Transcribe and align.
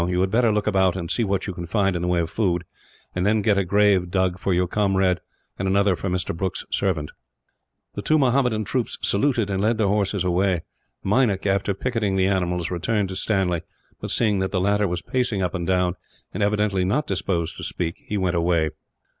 "You 0.07 0.21
had 0.21 0.31
better 0.31 0.51
look 0.51 0.65
about, 0.65 0.95
and 0.95 1.11
see 1.11 1.23
what 1.23 1.45
you 1.45 1.53
can 1.53 1.67
find 1.67 1.95
in 1.95 2.01
the 2.01 2.07
way 2.07 2.21
of 2.21 2.29
food; 2.31 2.63
and 3.13 3.23
then 3.23 3.43
get 3.43 3.59
a 3.59 3.63
grave 3.63 4.09
dug 4.09 4.39
for 4.39 4.51
your 4.51 4.65
comrade, 4.65 5.19
and 5.59 5.67
another 5.67 5.95
for 5.95 6.09
Mr. 6.09 6.35
Brooke's 6.35 6.65
servant." 6.71 7.11
The 7.93 8.01
two 8.01 8.17
Mahommedan 8.17 8.63
troopers 8.63 8.97
saluted, 9.03 9.51
and 9.51 9.61
led 9.61 9.77
their 9.77 9.85
horses 9.85 10.23
away. 10.23 10.63
Meinik, 11.03 11.45
after 11.45 11.75
picketing 11.75 12.15
the 12.15 12.25
animals, 12.25 12.71
returned 12.71 13.09
to 13.09 13.15
Stanley 13.15 13.61
but, 13.99 14.09
seeing 14.09 14.39
that 14.39 14.51
the 14.51 14.59
latter 14.59 14.87
was 14.87 15.03
pacing 15.03 15.43
up 15.43 15.53
and 15.53 15.67
down, 15.67 15.93
and 16.33 16.41
evidently 16.41 16.83
not 16.83 17.05
disposed 17.05 17.55
to 17.57 17.63
speak, 17.63 18.01
he 18.07 18.17
went 18.17 18.35
away. 18.35 18.71